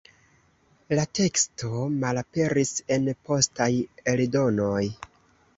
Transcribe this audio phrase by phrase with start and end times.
[0.99, 3.71] La teksto malaperis en postaj
[4.15, 4.83] eldonoj.